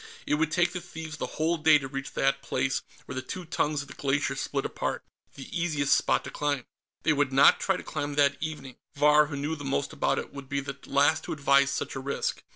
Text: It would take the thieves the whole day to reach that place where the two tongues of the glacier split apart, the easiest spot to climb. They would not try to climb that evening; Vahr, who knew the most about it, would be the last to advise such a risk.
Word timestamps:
It 0.25 0.33
would 0.33 0.49
take 0.51 0.71
the 0.73 0.81
thieves 0.81 1.17
the 1.17 1.27
whole 1.37 1.57
day 1.57 1.77
to 1.77 1.87
reach 1.87 2.13
that 2.13 2.41
place 2.41 2.81
where 3.05 3.13
the 3.13 3.21
two 3.21 3.45
tongues 3.45 3.83
of 3.83 3.87
the 3.87 3.93
glacier 3.93 4.35
split 4.35 4.65
apart, 4.65 5.03
the 5.35 5.47
easiest 5.55 5.95
spot 5.95 6.23
to 6.23 6.31
climb. 6.31 6.65
They 7.03 7.13
would 7.13 7.31
not 7.31 7.59
try 7.59 7.77
to 7.77 7.83
climb 7.83 8.15
that 8.15 8.35
evening; 8.41 8.77
Vahr, 8.95 9.27
who 9.27 9.37
knew 9.37 9.55
the 9.55 9.63
most 9.63 9.93
about 9.93 10.17
it, 10.17 10.33
would 10.33 10.49
be 10.49 10.59
the 10.59 10.79
last 10.87 11.23
to 11.25 11.33
advise 11.33 11.69
such 11.69 11.93
a 11.95 11.99
risk. 11.99 12.41